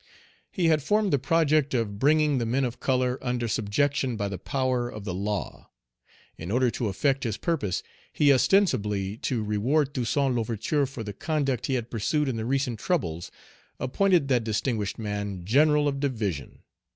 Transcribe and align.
He 0.51 0.65
had 0.65 0.81
formed 0.81 1.13
the 1.13 1.19
project 1.19 1.75
of 1.75 1.99
bringing 1.99 2.39
the 2.39 2.45
men 2.47 2.63
of 2.63 2.79
color 2.79 3.19
under 3.21 3.47
subjection 3.47 4.17
by 4.17 4.29
the 4.29 4.39
power 4.39 4.89
of 4.89 5.03
the 5.05 5.13
law. 5.13 5.69
In 6.39 6.49
order 6.49 6.71
to 6.71 6.87
effect 6.87 7.23
his 7.23 7.37
purpose, 7.37 7.83
he, 8.11 8.33
ostensibly 8.33 9.15
to 9.17 9.43
reward 9.43 9.93
Toussaint 9.93 10.33
L'Ouverture 10.33 10.87
for 10.87 11.03
the 11.03 11.13
conduct 11.13 11.67
he 11.67 11.75
had 11.75 11.91
pursued 11.91 12.27
in 12.27 12.35
the 12.35 12.45
recent 12.45 12.79
troubles, 12.79 13.29
appointed 13.79 14.27
that 14.29 14.43
distinguished 14.43 14.97
man 14.97 15.45
general 15.45 15.87
of 15.87 15.99
division. 15.99 16.63